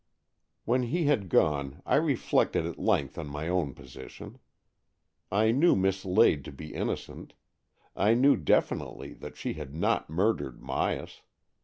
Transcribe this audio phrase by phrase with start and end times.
[0.65, 4.39] When he had gone, I reflected at length' on my own position.
[5.31, 7.35] I knew Miss Lade to be innocent.
[7.95, 11.21] I knew definitely that she had not murdered Myas.